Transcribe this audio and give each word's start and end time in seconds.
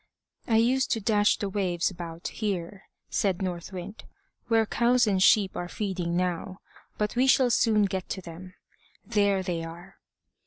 "I 0.47 0.57
used 0.57 0.89
to 0.93 0.99
dash 0.99 1.37
the 1.37 1.47
waves 1.47 1.91
about 1.91 2.29
here," 2.29 2.85
said 3.11 3.39
North 3.43 3.71
Wind, 3.71 4.03
"where 4.47 4.65
cows 4.65 5.05
and 5.05 5.21
sheep 5.21 5.55
are 5.55 5.69
feeding 5.69 6.17
now; 6.17 6.57
but 6.97 7.15
we 7.15 7.27
shall 7.27 7.51
soon 7.51 7.83
get 7.85 8.09
to 8.09 8.21
them. 8.21 8.55
There 9.05 9.43
they 9.43 9.63
are." 9.63 9.99